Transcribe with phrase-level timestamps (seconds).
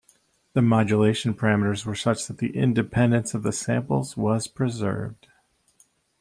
[0.53, 5.27] The modulation parameters were such that the independence of the samples was preserved.